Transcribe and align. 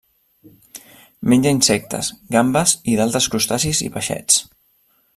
Menja 1.33 1.51
insectes, 1.57 2.11
gambes 2.37 2.75
i 2.95 2.99
d'altres 3.01 3.31
crustacis, 3.35 3.87
i 3.91 3.95
peixets. 3.99 4.43